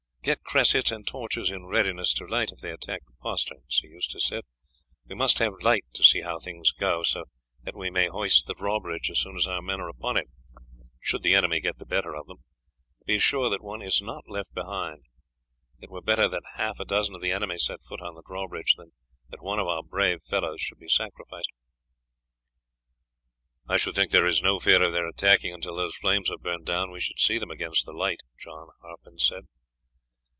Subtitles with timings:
[0.23, 4.27] "Get cressets and torches in readiness to light if they attack the postern," Sir Eustace
[4.27, 4.43] said;
[5.07, 7.23] "we must have light to see how things go, so
[7.63, 10.27] that we may hoist the drawbridge as soon as our men are upon it,
[10.99, 12.43] should the enemy get the better of them.
[13.07, 15.05] Be sure that one is not left behind;
[15.79, 18.75] it were better that half a dozen of the enemy set foot on the drawbridge
[18.75, 18.91] than
[19.29, 21.49] that one of our brave fellows should be sacrificed."
[23.67, 26.43] "I should think that there is no fear of their attacking until those flames have
[26.43, 29.47] burnt down; we should see them against the light," John Harpen said.